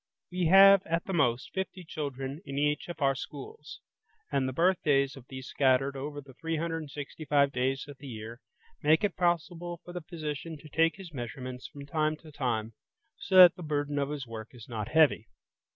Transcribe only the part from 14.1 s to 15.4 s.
work is not heavy.